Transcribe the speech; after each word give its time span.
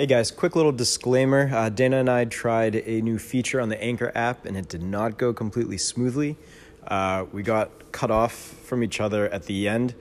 Hey 0.00 0.06
guys, 0.06 0.30
quick 0.30 0.56
little 0.56 0.72
disclaimer. 0.72 1.50
Uh, 1.52 1.68
Dana 1.68 1.98
and 1.98 2.08
I 2.08 2.24
tried 2.24 2.74
a 2.74 3.02
new 3.02 3.18
feature 3.18 3.60
on 3.60 3.68
the 3.68 3.78
Anchor 3.84 4.10
app 4.14 4.46
and 4.46 4.56
it 4.56 4.66
did 4.66 4.82
not 4.82 5.18
go 5.18 5.34
completely 5.34 5.76
smoothly. 5.76 6.38
Uh, 6.88 7.26
we 7.32 7.42
got 7.42 7.92
cut 7.92 8.10
off 8.10 8.32
from 8.32 8.82
each 8.82 8.98
other 8.98 9.28
at 9.28 9.44
the 9.44 9.68
end. 9.68 9.94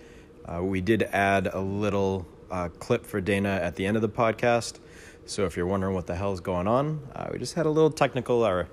Uh, 0.45 0.63
we 0.63 0.79
did 0.79 1.03
add 1.03 1.47
a 1.47 1.59
little 1.59 2.25
uh, 2.49 2.69
clip 2.79 3.05
for 3.05 3.19
Dana 3.19 3.49
at 3.49 3.75
the 3.75 3.85
end 3.85 3.97
of 3.97 4.01
the 4.01 4.07
podcast. 4.07 4.79
So 5.25 5.43
if 5.43 5.57
you're 5.57 5.67
wondering 5.67 5.95
what 5.95 6.07
the 6.07 6.15
hell 6.15 6.31
is 6.31 6.39
going 6.39 6.65
on, 6.65 7.05
uh, 7.13 7.27
we 7.33 7.37
just 7.37 7.55
had 7.55 7.65
a 7.65 7.69
little 7.69 7.91
technical 7.91 8.45
error. 8.45 8.69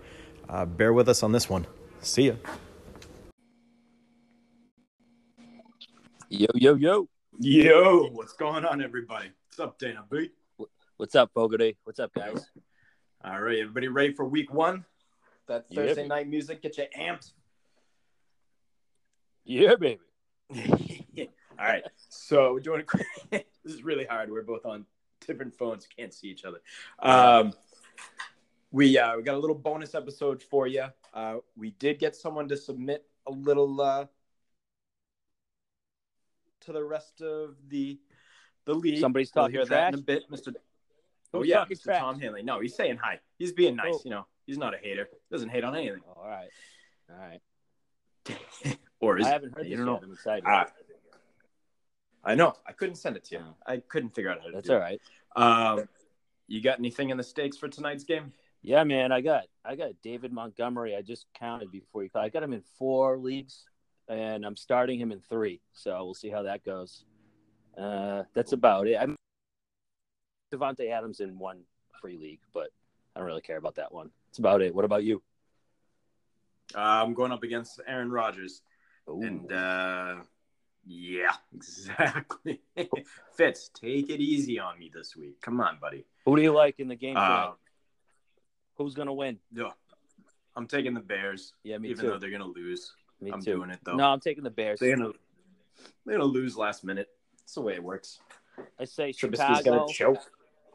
Uh, 0.48 0.64
bear 0.64 0.92
with 0.92 1.08
us 1.08 1.24
on 1.24 1.32
this 1.32 1.50
one. 1.50 1.66
See 2.02 2.28
ya. 2.28 2.34
Yo, 6.28 6.46
yo, 6.54 6.76
yo. 6.76 7.08
Yo, 7.40 8.10
what's 8.12 8.34
going 8.34 8.64
on, 8.64 8.80
everybody? 8.80 9.32
What's 9.48 9.58
up, 9.58 9.76
Dana 9.80 10.04
B? 10.08 10.30
What's 10.98 11.14
up, 11.14 11.30
Fogarty? 11.34 11.76
What's 11.84 12.00
up, 12.00 12.14
guys? 12.14 12.50
All 13.22 13.38
right, 13.42 13.58
everybody 13.58 13.88
ready 13.88 14.14
for 14.14 14.24
week 14.24 14.50
one? 14.50 14.86
That. 15.46 15.68
Thursday 15.68 16.08
night 16.08 16.26
music 16.26 16.62
get 16.62 16.78
you 16.78 16.84
amped. 16.98 17.32
Yeah, 19.44 19.74
baby. 19.74 20.00
All 21.58 21.66
right, 21.66 21.84
so 22.08 22.54
we're 22.54 22.60
doing 22.60 22.82
a 22.82 22.98
this 23.62 23.74
is 23.74 23.84
really 23.84 24.06
hard. 24.06 24.30
We're 24.30 24.40
both 24.40 24.64
on 24.64 24.86
different 25.26 25.54
phones, 25.54 25.86
can't 25.86 26.14
see 26.14 26.28
each 26.28 26.46
other. 26.46 26.62
Um, 26.98 27.52
we 28.72 28.96
uh, 28.96 29.18
we 29.18 29.22
got 29.22 29.34
a 29.34 29.38
little 29.38 29.54
bonus 29.54 29.94
episode 29.94 30.42
for 30.42 30.66
you. 30.66 30.86
Uh, 31.12 31.36
we 31.58 31.72
did 31.72 31.98
get 31.98 32.16
someone 32.16 32.48
to 32.48 32.56
submit 32.56 33.04
a 33.26 33.32
little 33.32 33.82
uh, 33.82 34.06
to 36.62 36.72
the 36.72 36.82
rest 36.82 37.20
of 37.20 37.56
the 37.68 38.00
the 38.64 38.72
league. 38.72 38.98
Somebody's 38.98 39.30
We'll 39.34 39.44
talking 39.44 39.56
hear 39.56 39.66
that 39.66 39.92
in 39.92 40.00
a 40.00 40.02
bit, 40.02 40.22
Mister. 40.30 40.54
Oh 41.38 41.42
yeah, 41.42 41.64
Mr. 41.64 41.82
trash? 41.82 42.00
Tom 42.00 42.20
Hanley. 42.20 42.42
No, 42.42 42.60
he's 42.60 42.74
saying 42.74 42.98
hi. 43.02 43.20
He's 43.38 43.52
being 43.52 43.76
nice. 43.76 43.94
Oh. 43.94 44.00
You 44.04 44.10
know, 44.10 44.26
he's 44.46 44.58
not 44.58 44.74
a 44.74 44.78
hater. 44.78 45.08
Doesn't 45.30 45.48
hate 45.48 45.64
on 45.64 45.74
anything. 45.74 46.00
All 46.06 46.26
right. 46.26 46.48
All 47.10 47.16
right. 47.16 47.40
Or 48.98 49.18
is 49.18 49.26
I 49.26 49.30
haven't 49.30 49.54
heard 49.54 49.66
you 49.66 49.76
this 49.76 49.84
don't 49.84 49.94
yet. 49.94 50.00
know. 50.00 50.06
I'm 50.06 50.12
excited. 50.12 50.44
Ah, 50.46 50.66
I 52.24 52.34
know. 52.34 52.54
I 52.66 52.72
couldn't 52.72 52.96
send 52.96 53.16
it 53.16 53.24
to 53.24 53.34
you. 53.36 53.42
Oh. 53.44 53.54
I 53.66 53.76
couldn't 53.76 54.14
figure 54.14 54.30
out 54.30 54.40
how 54.40 54.46
to 54.46 54.52
That's 54.54 54.66
do 54.66 54.74
all 54.74 54.82
it. 54.82 55.00
Um, 55.36 55.88
you 56.48 56.62
got 56.62 56.78
anything 56.78 57.10
in 57.10 57.18
the 57.18 57.22
stakes 57.22 57.56
for 57.58 57.68
tonight's 57.68 58.04
game? 58.04 58.32
Yeah, 58.62 58.82
man. 58.84 59.12
I 59.12 59.20
got 59.20 59.44
I 59.64 59.76
got 59.76 59.90
David 60.02 60.32
Montgomery. 60.32 60.96
I 60.96 61.02
just 61.02 61.26
counted 61.34 61.70
before 61.70 62.02
you 62.02 62.10
called. 62.10 62.24
I 62.24 62.30
got 62.30 62.42
him 62.42 62.52
in 62.52 62.62
four 62.78 63.18
leagues, 63.18 63.64
and 64.08 64.44
I'm 64.44 64.56
starting 64.56 64.98
him 64.98 65.12
in 65.12 65.20
three. 65.20 65.60
So 65.72 66.04
we'll 66.04 66.14
see 66.14 66.30
how 66.30 66.42
that 66.44 66.64
goes. 66.64 67.04
Uh, 67.78 68.22
that's 68.34 68.52
about 68.52 68.88
it. 68.88 68.96
I'm 68.98 69.14
Davante 70.52 70.90
Adams 70.90 71.20
in 71.20 71.38
one 71.38 71.60
free 72.00 72.16
league, 72.18 72.40
but 72.52 72.68
I 73.14 73.20
don't 73.20 73.26
really 73.26 73.40
care 73.40 73.56
about 73.56 73.76
that 73.76 73.92
one. 73.92 74.10
That's 74.28 74.38
about 74.38 74.62
it. 74.62 74.74
What 74.74 74.84
about 74.84 75.04
you? 75.04 75.22
Uh, 76.74 76.80
I'm 76.80 77.14
going 77.14 77.32
up 77.32 77.42
against 77.42 77.80
Aaron 77.86 78.10
Rodgers, 78.10 78.62
Ooh. 79.08 79.22
and 79.22 79.52
uh, 79.52 80.16
yeah, 80.86 81.32
exactly. 81.54 82.60
Fitz, 83.36 83.70
take 83.74 84.10
it 84.10 84.20
easy 84.20 84.58
on 84.58 84.78
me 84.78 84.90
this 84.92 85.16
week. 85.16 85.40
Come 85.40 85.60
on, 85.60 85.78
buddy. 85.80 86.04
Who 86.24 86.36
do 86.36 86.42
you 86.42 86.52
like 86.52 86.78
in 86.80 86.88
the 86.88 86.96
game? 86.96 87.16
Uh, 87.16 87.52
Who's 88.76 88.94
gonna 88.94 89.14
win? 89.14 89.38
yeah, 89.54 89.70
I'm 90.54 90.66
taking 90.66 90.92
the 90.94 91.00
Bears, 91.00 91.54
Yeah, 91.62 91.78
me 91.78 91.88
even 91.90 92.04
too. 92.04 92.10
though 92.10 92.18
they're 92.18 92.30
gonna 92.30 92.44
lose. 92.46 92.92
Me 93.20 93.30
I'm 93.32 93.40
too. 93.40 93.54
doing 93.54 93.70
it 93.70 93.78
though. 93.84 93.94
No, 93.96 94.10
I'm 94.12 94.20
taking 94.20 94.44
the 94.44 94.50
Bears. 94.50 94.78
They're 94.80 94.96
gonna 94.96 95.12
they're 96.04 96.18
gonna 96.18 96.30
lose 96.30 96.56
last 96.56 96.84
minute. 96.84 97.08
That's 97.38 97.54
the 97.54 97.62
way 97.62 97.74
it 97.74 97.82
works. 97.82 98.18
I 98.78 98.84
say 98.84 99.12
Trubisky's 99.12 99.58
Chicago. 99.58 99.78
gonna 99.78 99.92
choke. 99.92 100.30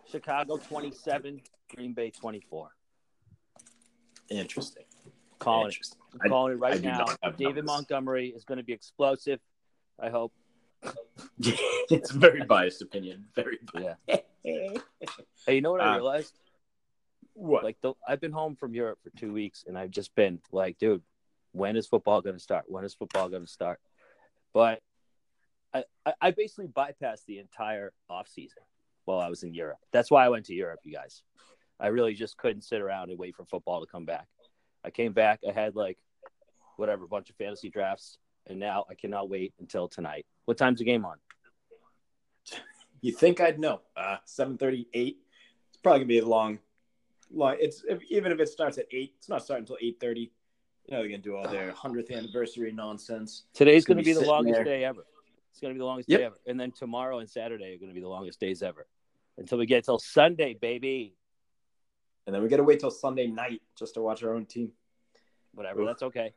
Chicago 0.09 0.57
27, 0.57 1.41
Green 1.75 1.93
Bay 1.93 2.11
24. 2.11 2.69
Interesting. 4.29 4.83
Calling 5.39 5.63
it. 5.63 5.65
Interesting. 5.67 5.99
I'm 6.21 6.29
calling 6.29 6.53
it 6.53 6.59
right 6.59 6.81
do 6.81 6.87
now. 6.87 7.05
David 7.37 7.55
numbers. 7.55 7.63
Montgomery 7.65 8.27
is 8.29 8.43
going 8.43 8.57
to 8.57 8.63
be 8.63 8.73
explosive. 8.73 9.39
I 9.99 10.09
hope. 10.09 10.33
it's 11.39 12.11
a 12.11 12.17
very 12.17 12.43
biased 12.43 12.81
opinion. 12.81 13.25
Very 13.35 13.59
biased. 13.73 13.99
Yeah. 14.07 14.17
Hey, 15.45 15.55
you 15.55 15.61
know 15.61 15.71
what 15.71 15.81
I 15.81 15.91
Uh, 15.91 15.95
realized? 15.97 16.33
What? 17.33 17.63
Like, 17.63 17.77
the, 17.81 17.93
I've 18.07 18.19
been 18.19 18.31
home 18.31 18.55
from 18.55 18.73
Europe 18.73 18.97
for 19.03 19.11
two 19.11 19.31
weeks, 19.31 19.63
and 19.67 19.77
I've 19.77 19.91
just 19.91 20.15
been 20.15 20.39
like, 20.51 20.79
dude, 20.79 21.03
when 21.51 21.75
is 21.75 21.87
football 21.87 22.21
going 22.21 22.35
to 22.35 22.41
start? 22.41 22.65
When 22.67 22.83
is 22.83 22.95
football 22.95 23.29
going 23.29 23.43
to 23.43 23.51
start? 23.51 23.79
But 24.51 24.81
I, 25.73 25.83
I, 26.05 26.13
I 26.21 26.31
basically 26.31 26.67
bypassed 26.67 27.25
the 27.27 27.37
entire 27.37 27.93
off 28.09 28.27
season 28.27 28.63
while 29.05 29.19
I 29.19 29.29
was 29.29 29.43
in 29.43 29.53
Europe. 29.53 29.79
That's 29.91 30.11
why 30.11 30.25
I 30.25 30.29
went 30.29 30.45
to 30.47 30.53
Europe, 30.53 30.79
you 30.83 30.93
guys. 30.93 31.23
I 31.79 31.87
really 31.87 32.13
just 32.13 32.37
couldn't 32.37 32.61
sit 32.61 32.81
around 32.81 33.09
and 33.09 33.17
wait 33.17 33.35
for 33.35 33.45
football 33.45 33.81
to 33.81 33.87
come 33.87 34.05
back. 34.05 34.27
I 34.83 34.91
came 34.91 35.13
back. 35.13 35.39
I 35.47 35.51
had 35.51 35.75
like 35.75 35.97
whatever, 36.77 37.05
a 37.05 37.07
bunch 37.07 37.29
of 37.29 37.35
fantasy 37.35 37.69
drafts, 37.69 38.17
and 38.47 38.59
now 38.59 38.85
I 38.89 38.95
cannot 38.95 39.29
wait 39.29 39.53
until 39.59 39.87
tonight. 39.87 40.25
What 40.45 40.57
time's 40.57 40.79
the 40.79 40.85
game 40.85 41.05
on? 41.05 41.17
You 43.03 43.11
think 43.11 43.41
I'd 43.41 43.57
know? 43.57 43.81
Uh, 43.97 44.17
seven 44.25 44.59
thirty-eight. 44.59 45.17
It's 45.69 45.77
probably 45.81 46.01
gonna 46.01 46.07
be 46.07 46.19
a 46.19 46.25
long, 46.27 46.59
long. 47.33 47.55
It's 47.59 47.83
if, 47.89 47.99
even 48.11 48.31
if 48.31 48.39
it 48.39 48.47
starts 48.47 48.77
at 48.77 48.85
eight, 48.91 49.15
it's 49.17 49.27
not 49.27 49.43
starting 49.43 49.63
until 49.63 49.77
eight 49.81 49.99
thirty. 49.99 50.31
You 50.85 50.91
know 50.91 50.99
they're 50.99 51.07
gonna 51.07 51.17
do 51.17 51.35
all 51.35 51.47
their 51.47 51.71
hundredth 51.71 52.11
anniversary 52.11 52.71
nonsense. 52.71 53.45
Today's 53.55 53.85
going 53.85 53.97
gonna 53.97 54.05
be 54.05 54.13
be 54.13 54.19
the 54.19 54.27
longest 54.27 54.53
there. 54.53 54.63
day 54.63 54.85
ever. 54.85 55.03
It's 55.51 55.59
going 55.59 55.73
to 55.73 55.75
be 55.75 55.79
the 55.79 55.85
longest 55.85 56.09
Yep. 56.09 56.19
day 56.19 56.25
ever. 56.25 56.37
And 56.47 56.59
then 56.59 56.71
tomorrow 56.71 57.19
and 57.19 57.29
Saturday 57.29 57.75
are 57.75 57.77
going 57.77 57.89
to 57.89 57.95
be 57.95 58.01
the 58.01 58.09
longest 58.09 58.39
days 58.39 58.63
ever 58.63 58.87
until 59.37 59.57
we 59.57 59.65
get 59.65 59.85
till 59.85 59.99
Sunday, 59.99 60.53
baby. 60.53 61.15
And 62.25 62.35
then 62.35 62.43
we 62.43 62.49
gotta 62.49 62.63
wait 62.63 62.79
till 62.79 62.91
Sunday 62.91 63.27
night 63.27 63.61
just 63.75 63.95
to 63.95 64.01
watch 64.01 64.23
our 64.23 64.35
own 64.35 64.45
team. 64.45 64.71
Whatever. 65.53 65.81
Oof. 65.81 65.87
That's 65.87 66.03
okay. 66.03 66.33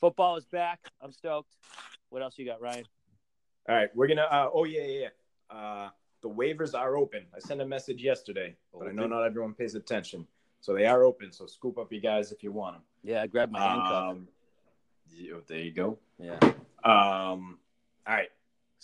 Football 0.00 0.36
is 0.36 0.44
back. 0.44 0.80
I'm 1.00 1.12
stoked. 1.12 1.56
What 2.10 2.22
else 2.22 2.38
you 2.38 2.44
got, 2.44 2.60
Ryan? 2.60 2.84
All 3.68 3.74
right, 3.74 3.88
we're 3.94 4.06
gonna. 4.06 4.28
Uh, 4.30 4.50
oh 4.52 4.64
yeah, 4.64 4.82
yeah. 4.82 5.08
yeah. 5.50 5.56
Uh, 5.56 5.88
the 6.22 6.28
waivers 6.28 6.78
are 6.78 6.96
open. 6.96 7.24
I 7.34 7.38
sent 7.38 7.62
a 7.62 7.66
message 7.66 8.02
yesterday, 8.02 8.54
but 8.78 8.86
I 8.86 8.92
know 8.92 9.06
not 9.06 9.24
everyone 9.24 9.54
pays 9.54 9.74
attention, 9.74 10.26
so 10.60 10.74
they 10.74 10.84
are 10.86 11.04
open. 11.04 11.32
So 11.32 11.46
scoop 11.46 11.78
up 11.78 11.90
you 11.92 12.00
guys 12.00 12.30
if 12.30 12.42
you 12.42 12.52
want 12.52 12.76
them. 12.76 12.82
Yeah, 13.02 13.22
I 13.22 13.26
grabbed 13.26 13.52
my 13.52 13.60
handcuff. 13.60 13.92
Um, 13.92 14.28
yeah, 15.10 15.34
there 15.46 15.58
you 15.58 15.72
go. 15.72 15.98
yeah. 16.18 16.38
Um, 16.42 16.52
right. 16.84 17.23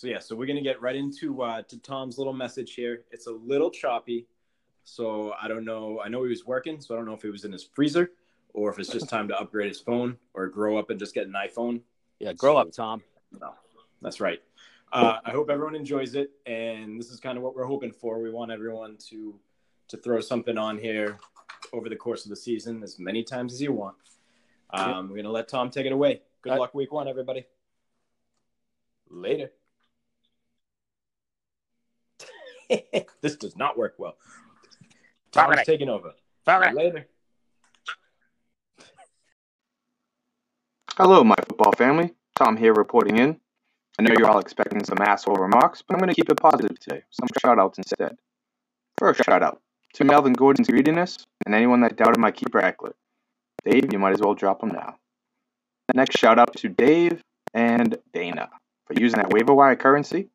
So 0.00 0.06
yeah, 0.06 0.18
so 0.18 0.34
we're 0.34 0.46
gonna 0.46 0.62
get 0.62 0.80
right 0.80 0.96
into 0.96 1.42
uh, 1.42 1.60
to 1.60 1.76
Tom's 1.76 2.16
little 2.16 2.32
message 2.32 2.72
here. 2.72 3.02
It's 3.10 3.26
a 3.26 3.32
little 3.32 3.70
choppy, 3.70 4.26
so 4.82 5.34
I 5.38 5.46
don't 5.46 5.62
know. 5.62 6.00
I 6.02 6.08
know 6.08 6.22
he 6.22 6.30
was 6.30 6.46
working, 6.46 6.80
so 6.80 6.94
I 6.94 6.96
don't 6.96 7.04
know 7.04 7.12
if 7.12 7.20
he 7.20 7.28
was 7.28 7.44
in 7.44 7.52
his 7.52 7.64
freezer 7.64 8.12
or 8.54 8.70
if 8.70 8.78
it's 8.78 8.88
just 8.88 9.08
time 9.14 9.28
to 9.28 9.38
upgrade 9.38 9.68
his 9.68 9.78
phone 9.78 10.16
or 10.32 10.48
grow 10.48 10.78
up 10.78 10.88
and 10.88 10.98
just 10.98 11.12
get 11.12 11.26
an 11.26 11.34
iPhone. 11.34 11.82
Yeah, 12.18 12.32
grow 12.32 12.54
So- 12.54 12.58
up, 12.60 12.72
Tom. 12.72 13.02
No, 13.38 13.52
that's 14.00 14.20
right. 14.22 14.40
Uh, 14.90 15.18
I 15.22 15.32
hope 15.32 15.50
everyone 15.50 15.76
enjoys 15.76 16.14
it, 16.14 16.30
and 16.46 16.98
this 16.98 17.10
is 17.10 17.20
kind 17.20 17.36
of 17.36 17.44
what 17.44 17.54
we're 17.54 17.66
hoping 17.66 17.92
for. 17.92 18.20
We 18.22 18.30
want 18.30 18.50
everyone 18.50 18.96
to 19.10 19.38
to 19.88 19.98
throw 19.98 20.20
something 20.20 20.56
on 20.56 20.78
here 20.78 21.18
over 21.74 21.90
the 21.90 21.96
course 21.96 22.24
of 22.24 22.30
the 22.30 22.36
season 22.36 22.82
as 22.82 22.98
many 22.98 23.22
times 23.22 23.52
as 23.52 23.60
you 23.60 23.74
want. 23.74 23.96
Um, 24.70 25.10
We're 25.10 25.16
gonna 25.16 25.30
let 25.30 25.46
Tom 25.48 25.68
take 25.68 25.84
it 25.84 25.92
away. 25.92 26.22
Good 26.40 26.54
Uh, 26.54 26.58
luck, 26.58 26.72
week 26.72 26.90
one, 26.90 27.06
everybody. 27.06 27.44
Later. 29.10 29.50
this 33.20 33.36
does 33.36 33.56
not 33.56 33.78
work 33.78 33.94
well. 33.98 34.16
Tom's 35.32 35.50
Alright. 35.50 35.66
taking 35.66 35.88
over. 35.88 36.12
Later. 36.46 37.06
Hello, 40.96 41.22
my 41.22 41.36
football 41.48 41.72
family. 41.72 42.12
Tom 42.36 42.56
here 42.56 42.74
reporting 42.74 43.18
in. 43.18 43.38
I 43.98 44.02
know 44.02 44.14
you're 44.18 44.28
all 44.28 44.40
expecting 44.40 44.82
some 44.82 44.98
asshole 45.00 45.36
remarks, 45.36 45.82
but 45.82 45.94
I'm 45.94 46.00
going 46.00 46.08
to 46.08 46.14
keep 46.14 46.30
it 46.30 46.40
positive 46.40 46.78
today. 46.80 47.02
Some 47.10 47.28
shout 47.40 47.58
outs 47.58 47.78
instead. 47.78 48.16
First 48.98 49.22
shout 49.24 49.42
out 49.42 49.60
to 49.94 50.04
Melvin 50.04 50.32
Gordon's 50.32 50.68
greediness 50.68 51.18
and 51.46 51.54
anyone 51.54 51.80
that 51.82 51.96
doubted 51.96 52.18
my 52.18 52.30
keeper 52.30 52.60
Ekeler. 52.60 52.92
Dave, 53.64 53.92
you 53.92 53.98
might 53.98 54.12
as 54.12 54.20
well 54.20 54.34
drop 54.34 54.62
him 54.62 54.70
now. 54.70 54.96
Next 55.94 56.18
shout 56.18 56.38
out 56.38 56.56
to 56.56 56.68
Dave 56.68 57.22
and 57.54 57.96
Dana 58.12 58.48
for 58.86 58.94
using 58.94 59.18
that 59.18 59.30
waiver 59.30 59.54
wire 59.54 59.76
currency. 59.76 60.28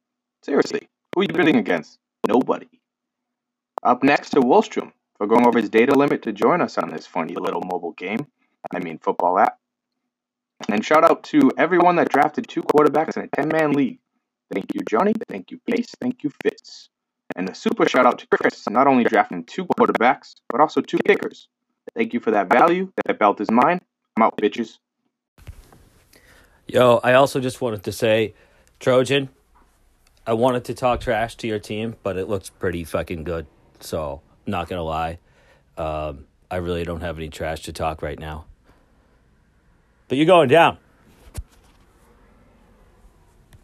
Seriously, 0.44 0.88
who 1.14 1.22
are 1.22 1.24
you 1.26 1.34
bidding 1.34 1.56
against? 1.58 1.98
Nobody. 2.28 2.70
Up 3.84 4.04
next 4.04 4.32
to 4.32 4.40
Wallstrom 4.40 4.92
for 5.18 5.28
going 5.28 5.46
over 5.46 5.60
his 5.60 5.70
data 5.70 5.94
limit 5.94 6.24
to 6.24 6.34
join 6.34 6.62
us 6.62 6.78
on 6.78 6.90
this 6.90 7.06
funny 7.06 7.36
little 7.36 7.62
mobile 7.62 7.94
game. 7.94 8.28
I 8.74 8.80
mean, 8.80 8.98
football 8.98 9.38
app. 9.38 9.60
And 10.70 10.84
shout 10.84 11.04
out 11.04 11.24
to 11.26 11.52
everyone 11.58 11.98
that 11.98 12.10
drafted 12.10 12.48
two 12.48 12.64
quarterbacks 12.64 13.18
in 13.18 13.24
a 13.24 13.28
10 13.28 13.50
man 13.50 13.74
league. 13.74 14.00
Thank 14.54 14.74
you, 14.74 14.82
Johnny. 14.90 15.14
Thank 15.28 15.52
you, 15.52 15.60
Pace. 15.68 15.92
Thank 16.00 16.24
you, 16.24 16.32
Fitz. 16.44 16.90
And 17.36 17.50
a 17.50 17.56
super 17.56 17.88
shout 17.90 18.06
out 18.06 18.20
to 18.20 18.28
Chris, 18.28 18.70
not 18.70 18.88
only 18.88 19.04
drafting 19.04 19.44
two 19.44 19.66
quarterbacks, 19.66 20.36
but 20.50 20.62
also 20.62 20.82
two 20.82 21.00
kickers. 21.00 21.48
Thank 21.96 22.14
you 22.14 22.20
for 22.20 22.32
that 22.32 22.50
value. 22.50 22.92
That 23.06 23.20
belt 23.20 23.42
is 23.42 23.52
mine. 23.52 23.82
I'm 24.16 24.24
out, 24.24 24.38
bitches. 24.38 24.78
Yo, 26.68 27.00
I 27.04 27.14
also 27.14 27.40
just 27.40 27.62
wanted 27.62 27.84
to 27.84 27.92
say, 27.92 28.34
Trojan, 28.80 29.30
I 30.28 30.34
wanted 30.34 30.66
to 30.66 30.74
talk 30.74 31.02
trash 31.02 31.36
to 31.38 31.48
your 31.48 31.60
team, 31.60 31.96
but 32.02 32.18
it 32.18 32.28
looks 32.28 32.50
pretty 32.50 32.84
fucking 32.84 33.24
good. 33.24 33.46
So, 33.80 34.22
not 34.48 34.68
going 34.68 34.80
to 34.80 34.84
lie. 34.84 35.20
Um, 35.78 36.26
I 36.50 36.58
really 36.58 36.84
don't 36.84 37.02
have 37.02 37.18
any 37.18 37.30
trash 37.30 37.64
to 37.64 37.74
talk 37.74 38.02
right 38.02 38.18
now. 38.18 38.46
But 40.08 40.18
you're 40.18 40.26
going 40.26 40.50
down. 40.50 40.78